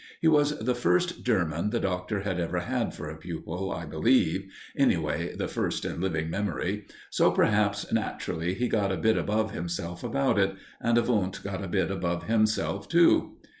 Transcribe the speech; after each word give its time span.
He 0.19 0.27
was 0.27 0.57
the 0.57 0.73
first 0.73 1.23
German 1.23 1.69
the 1.69 1.79
Doctor 1.79 2.21
had 2.21 2.39
ever 2.39 2.61
had 2.61 2.91
for 2.91 3.07
a 3.07 3.15
pupil, 3.17 3.71
I 3.71 3.85
believe 3.85 4.51
anyway, 4.75 5.35
the 5.35 5.47
first 5.47 5.85
in 5.85 6.01
living 6.01 6.27
memory 6.27 6.87
so, 7.11 7.29
perhaps, 7.29 7.85
naturally 7.93 8.55
he 8.55 8.67
got 8.67 8.91
a 8.91 8.97
bit 8.97 9.15
above 9.15 9.51
himself 9.51 10.03
about 10.03 10.39
it; 10.39 10.55
and 10.81 10.97
Wundt 10.97 11.43
got 11.43 11.63
a 11.63 11.67
bit 11.67 11.91
above 11.91 12.23
himself, 12.23 12.89
too. 12.89 13.37